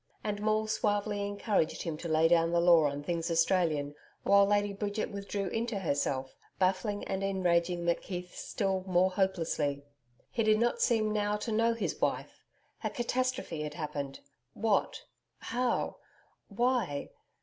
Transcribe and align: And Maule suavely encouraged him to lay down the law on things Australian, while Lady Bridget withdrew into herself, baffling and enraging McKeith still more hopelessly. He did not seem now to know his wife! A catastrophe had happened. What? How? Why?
And 0.23 0.41
Maule 0.41 0.65
suavely 0.65 1.23
encouraged 1.27 1.83
him 1.83 1.95
to 1.97 2.07
lay 2.07 2.27
down 2.27 2.49
the 2.51 2.59
law 2.59 2.85
on 2.85 3.03
things 3.03 3.29
Australian, 3.29 3.93
while 4.23 4.47
Lady 4.47 4.73
Bridget 4.73 5.11
withdrew 5.11 5.45
into 5.49 5.77
herself, 5.77 6.35
baffling 6.57 7.03
and 7.03 7.23
enraging 7.23 7.83
McKeith 7.83 8.31
still 8.31 8.83
more 8.87 9.11
hopelessly. 9.11 9.83
He 10.31 10.41
did 10.41 10.57
not 10.59 10.81
seem 10.81 11.13
now 11.13 11.35
to 11.35 11.51
know 11.51 11.75
his 11.75 12.01
wife! 12.01 12.43
A 12.83 12.89
catastrophe 12.89 13.61
had 13.61 13.75
happened. 13.75 14.21
What? 14.55 15.03
How? 15.37 15.97
Why? 16.47 17.11